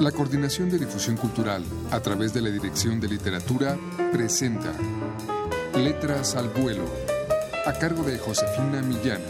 La 0.00 0.12
Coordinación 0.12 0.68
de 0.68 0.78
Difusión 0.78 1.16
Cultural, 1.16 1.64
a 1.90 2.00
través 2.00 2.34
de 2.34 2.42
la 2.42 2.50
Dirección 2.50 3.00
de 3.00 3.08
Literatura, 3.08 3.78
presenta 4.12 4.74
Letras 5.74 6.36
al 6.36 6.50
Vuelo, 6.50 6.84
a 7.64 7.72
cargo 7.72 8.02
de 8.02 8.18
Josefina 8.18 8.82
Millán. 8.82 9.22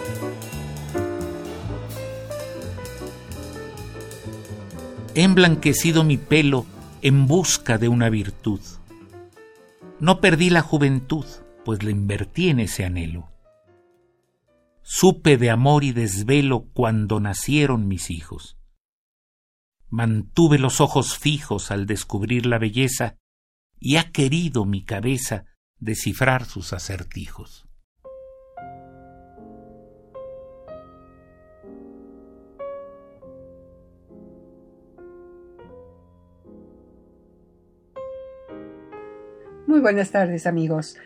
He 5.15 5.23
emblanquecido 5.23 6.03
mi 6.03 6.17
pelo 6.17 6.67
en 7.01 7.29
busca 7.29 7.79
de 7.79 7.87
una 7.87 8.11
virtud. 8.11 8.61
No 10.01 10.21
perdí 10.21 10.51
la 10.51 10.63
juventud, 10.63 11.27
pues 11.65 11.85
la 11.85 11.93
invertí 11.93 12.49
en 12.49 12.59
ese 12.59 12.85
anhelo. 12.85 13.29
Supe 14.83 15.37
de 15.37 15.49
amor 15.49 15.85
y 15.85 15.93
desvelo 15.93 16.67
cuando 16.75 17.21
nacieron 17.21 17.87
mis 17.87 18.11
hijos. 18.11 18.56
Mantuve 19.89 20.59
los 20.59 20.81
ojos 20.81 21.17
fijos 21.19 21.71
al 21.71 21.87
descubrir 21.87 22.47
la 22.47 22.59
belleza 22.59 23.17
y 23.79 23.97
ha 23.97 24.11
querido 24.11 24.65
mi 24.65 24.85
cabeza 24.85 25.45
descifrar 25.79 26.45
sus 26.45 26.73
acertijos. 26.73 27.67
Muy 39.67 39.81
buenas 39.81 40.11
tardes 40.11 40.47
amigos. 40.47 40.97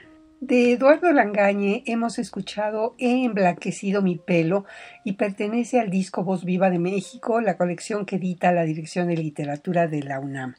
De 0.41 0.73
Eduardo 0.73 1.13
Langañe 1.13 1.83
hemos 1.85 2.19
escuchado 2.19 2.95
He 2.97 3.27
emblanquecido 3.27 4.01
mi 4.01 4.17
pelo 4.17 4.65
y 5.05 5.13
pertenece 5.13 5.79
al 5.79 5.91
disco 5.91 6.25
Voz 6.25 6.47
Viva 6.47 6.71
de 6.71 6.79
México, 6.79 7.43
la 7.43 7.59
colección 7.59 8.07
que 8.07 8.17
edita 8.17 8.51
la 8.51 8.65
Dirección 8.65 9.09
de 9.09 9.19
Literatura 9.19 9.87
de 9.87 10.03
la 10.03 10.19
UNAM. 10.19 10.55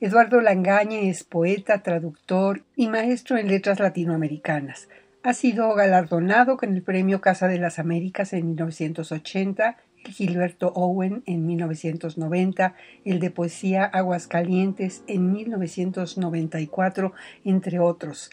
Eduardo 0.00 0.40
Langañe 0.40 1.10
es 1.10 1.24
poeta, 1.24 1.82
traductor 1.82 2.62
y 2.76 2.86
maestro 2.86 3.36
en 3.36 3.48
letras 3.48 3.80
latinoamericanas. 3.80 4.88
Ha 5.24 5.34
sido 5.34 5.74
galardonado 5.74 6.56
con 6.56 6.72
el 6.72 6.82
Premio 6.82 7.20
Casa 7.20 7.48
de 7.48 7.58
las 7.58 7.80
Américas 7.80 8.32
en 8.32 8.46
1980 8.46 9.76
Gilberto 10.12 10.72
Owen 10.74 11.22
en 11.26 11.46
1990, 11.46 12.74
el 13.04 13.20
de 13.20 13.30
poesía 13.30 13.84
Aguascalientes 13.84 15.02
en 15.06 15.32
1994, 15.32 17.12
entre 17.44 17.78
otros. 17.78 18.30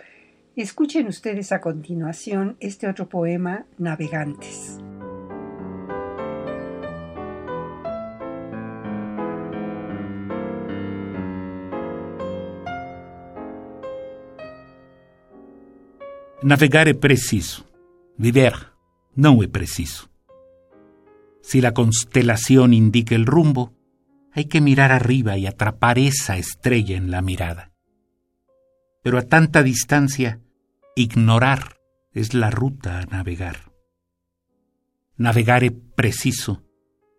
Escuchen 0.56 1.08
ustedes 1.08 1.52
a 1.52 1.60
continuación 1.60 2.58
este 2.60 2.88
otro 2.88 3.10
poema, 3.10 3.66
Navegantes. 3.80 4.78
Navegar 16.44 16.88
es 16.88 16.98
preciso, 16.98 17.66
viver 18.18 18.54
no 19.16 19.42
es 19.42 19.50
preciso. 19.50 20.12
Si 21.42 21.62
la 21.62 21.74
constelación 21.74 22.76
indica 22.76 23.16
el 23.16 23.26
rumbo, 23.26 23.74
hay 24.32 24.46
que 24.46 24.62
mirar 24.62 24.92
arriba 24.92 25.36
y 25.36 25.48
atrapar 25.48 25.98
esa 25.98 26.38
estrella 26.38 26.96
en 26.96 27.10
la 27.10 27.24
mirada. 27.24 27.72
Pero 29.02 29.18
a 29.18 29.24
tanta 29.24 29.64
distancia, 29.64 30.40
ignorar 30.96 31.78
es 32.12 32.34
la 32.34 32.52
ruta 32.52 33.00
a 33.00 33.06
navegar. 33.06 33.72
Navegar 35.16 35.64
es 35.64 35.74
preciso, 35.96 36.64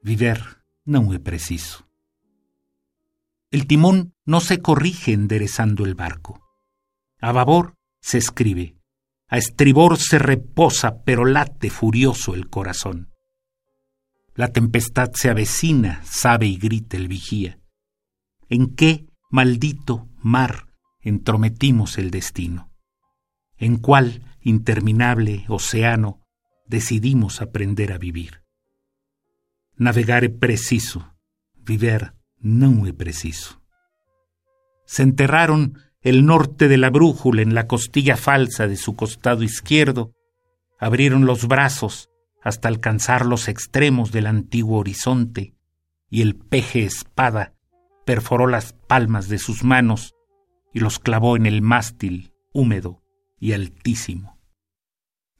viver 0.03 0.63
no 0.85 1.13
es 1.13 1.21
preciso. 1.21 1.89
El 3.51 3.67
timón 3.67 4.15
no 4.25 4.41
se 4.41 4.61
corrige 4.61 5.13
enderezando 5.13 5.85
el 5.85 5.95
barco. 5.95 6.41
A 7.21 7.33
babor 7.33 7.75
se 8.01 8.19
escribe, 8.19 8.77
a 9.29 9.39
estribor 9.39 9.97
se 9.99 10.19
reposa, 10.19 11.03
pero 11.05 11.25
late 11.25 11.71
furioso 11.71 12.35
el 12.35 12.49
corazón. 12.49 13.11
La 14.35 14.49
tempestad 14.49 15.11
se 15.15 15.31
avecina, 15.31 16.03
sabe 16.05 16.47
y 16.47 16.57
grita 16.57 16.97
el 16.97 17.07
vigía. 17.07 17.61
¿En 18.49 18.75
qué, 18.75 19.07
maldito 19.31 20.09
mar, 20.19 20.67
entrometimos 21.01 21.99
el 21.99 22.11
destino? 22.11 22.74
¿En 23.65 23.79
cuál 23.79 24.21
interminable 24.43 25.47
océano 25.49 26.21
decidimos 26.67 27.41
aprender 27.41 27.95
a 27.95 27.97
vivir? 27.97 28.43
Navegar 29.75 30.31
preciso, 30.35 31.15
viver 31.55 32.13
no 32.39 32.87
es 32.87 32.93
preciso. 32.93 33.63
Se 34.85 35.03
enterraron 35.03 35.79
el 36.03 36.27
norte 36.27 36.69
de 36.69 36.77
la 36.77 36.91
brújula 36.91 37.41
en 37.41 37.55
la 37.55 37.67
costilla 37.67 38.19
falsa 38.19 38.69
de 38.69 38.77
su 38.77 38.97
costado 38.97 39.43
izquierdo, 39.43 40.13
abrieron 40.79 41.25
los 41.25 41.49
brazos 41.49 42.11
hasta 42.43 42.69
alcanzar 42.69 43.25
los 43.25 43.49
extremos 43.49 44.13
del 44.13 44.27
antiguo 44.27 44.79
horizonte, 44.79 45.55
y 46.11 46.21
el 46.21 46.37
peje 46.37 46.85
espada 46.85 47.55
perforó 48.05 48.47
las 48.47 48.75
palmas 48.75 49.29
de 49.29 49.39
sus 49.39 49.65
manos 49.65 50.13
y 50.75 50.81
los 50.81 50.99
clavó 50.99 51.39
en 51.39 51.47
el 51.47 51.63
mástil 51.63 52.35
húmedo 52.53 53.04
y 53.39 53.53
altísimo. 53.53 54.39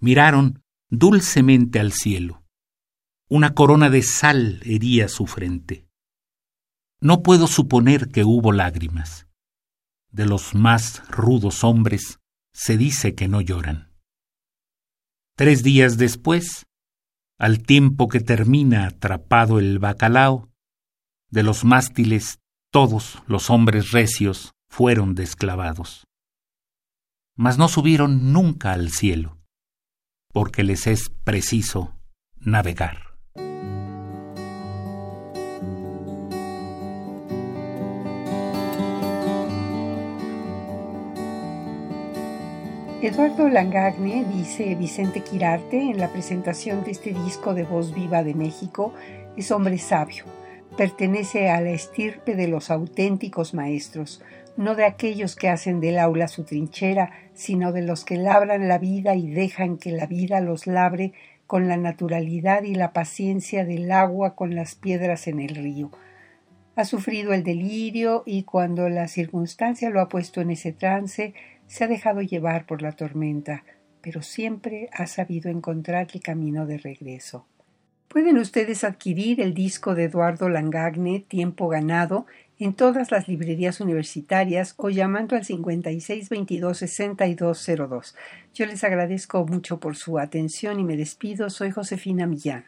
Miraron 0.01 0.63
dulcemente 0.91 1.81
al 1.81 1.93
cielo. 1.93 2.45
Una 3.29 3.55
corona 3.55 3.91
de 3.91 4.03
sal 4.03 4.61
hería 4.65 5.09
su 5.09 5.27
frente. 5.27 5.87
No 7.01 7.23
puedo 7.23 7.47
suponer 7.47 8.09
que 8.09 8.25
hubo 8.25 8.53
lágrimas. 8.53 9.27
De 10.11 10.27
los 10.27 10.55
más 10.55 11.07
rudos 11.09 11.65
hombres 11.65 12.21
se 12.53 12.77
dice 12.77 13.15
que 13.15 13.29
no 13.29 13.41
lloran. 13.41 13.93
Tres 15.37 15.63
días 15.63 15.97
después, 15.99 16.67
al 17.39 17.63
tiempo 17.63 18.09
que 18.09 18.21
termina 18.21 18.87
atrapado 18.87 19.59
el 19.59 19.81
bacalao, 19.81 20.51
de 21.31 21.43
los 21.43 21.65
mástiles 21.65 22.39
todos 22.71 23.23
los 23.27 23.51
hombres 23.51 23.91
recios 23.91 24.53
fueron 24.69 25.15
desclavados. 25.15 26.05
Mas 27.37 27.59
no 27.59 27.67
subieron 27.67 28.33
nunca 28.33 28.73
al 28.73 28.91
cielo, 28.91 29.39
porque 30.33 30.63
les 30.63 30.87
es 30.87 31.11
preciso 31.11 31.97
navegar. 32.37 33.15
Eduardo 43.03 43.49
Langagne, 43.49 44.25
dice 44.33 44.75
Vicente 44.77 45.23
Quirarte 45.23 45.79
en 45.79 45.99
la 45.99 46.11
presentación 46.11 46.85
de 46.85 46.93
este 46.93 47.13
disco 47.13 47.53
de 47.53 47.65
Voz 47.65 47.93
Viva 47.93 48.23
de 48.23 48.35
México, 48.35 48.95
es 49.37 49.51
hombre 49.51 49.77
sabio. 49.79 50.25
Pertenece 50.77 51.51
a 51.51 51.61
la 51.61 51.71
estirpe 51.71 52.35
de 52.35 52.49
los 52.49 52.69
auténticos 52.69 53.55
maestros, 53.55 54.21
no 54.57 54.75
de 54.75 54.85
aquellos 54.85 55.37
que 55.37 55.49
hacen 55.49 55.79
del 55.81 56.01
aula 56.01 56.27
su 56.27 56.43
trinchera, 56.43 57.13
sino 57.33 57.71
de 57.71 57.83
los 57.83 58.05
que 58.05 58.17
labran 58.17 58.67
la 58.67 58.79
vida 58.79 59.15
y 59.15 59.31
dejan 59.31 59.79
que 59.79 59.93
la 59.93 60.07
vida 60.07 60.41
los 60.41 60.67
labre 60.67 61.13
con 61.47 61.69
la 61.69 61.77
naturalidad 61.77 62.65
y 62.65 62.75
la 62.75 62.93
paciencia 62.93 63.65
del 63.65 63.93
agua 63.93 64.35
con 64.35 64.57
las 64.57 64.75
piedras 64.75 65.29
en 65.29 65.39
el 65.39 65.55
río. 65.55 65.93
Ha 66.75 66.85
sufrido 66.85 67.33
el 67.33 67.45
delirio 67.45 68.25
y 68.27 68.43
cuando 68.43 68.89
la 68.89 69.07
circunstancia 69.07 69.91
lo 69.91 70.01
ha 70.01 70.09
puesto 70.09 70.41
en 70.41 70.51
ese 70.51 70.73
trance, 70.73 71.35
se 71.69 71.85
ha 71.85 71.87
dejado 71.87 72.21
llevar 72.21 72.67
por 72.67 72.83
la 72.83 72.93
tormenta, 72.93 73.63
pero 74.01 74.23
siempre 74.23 74.89
ha 74.93 75.07
sabido 75.07 75.51
encontrar 75.51 76.09
el 76.13 76.21
camino 76.21 76.67
de 76.67 76.79
regreso. 76.79 77.47
Pueden 78.15 78.39
ustedes 78.39 78.85
adquirir 78.85 79.41
el 79.41 79.53
disco 79.55 79.97
de 79.97 80.05
Eduardo 80.05 80.49
Langagne, 80.49 81.25
Tiempo 81.27 81.67
Ganado, 81.67 82.27
en 82.61 82.73
todas 82.73 83.11
las 83.11 83.27
librerías 83.27 83.81
universitarias 83.81 84.75
o 84.77 84.89
llamando 84.89 85.35
al 85.35 85.43
5622-6202. 85.43 88.15
Yo 88.55 88.67
les 88.67 88.85
agradezco 88.85 89.45
mucho 89.45 89.81
por 89.81 89.97
su 89.97 90.21
atención 90.21 90.79
y 90.79 90.85
me 90.85 90.97
despido. 90.97 91.51
Soy 91.51 91.73
Josefina 91.73 92.29
Millán. 92.29 92.67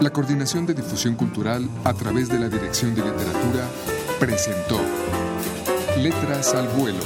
La 0.00 0.08
Coordinación 0.08 0.64
de 0.64 0.72
Difusión 0.72 1.16
Cultural 1.16 1.68
a 1.84 1.92
través 1.92 2.30
de 2.30 2.38
la 2.38 2.48
Dirección 2.48 2.94
de 2.94 3.02
Literatura 3.02 3.68
presentó 4.18 4.80
Letras 5.98 6.54
al 6.54 6.68
Vuelo, 6.68 7.04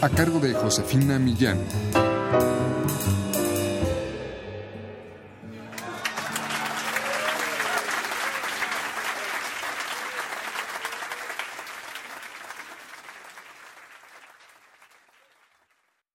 a 0.00 0.08
cargo 0.08 0.38
de 0.38 0.54
Josefina 0.54 1.18
Millán. 1.18 1.58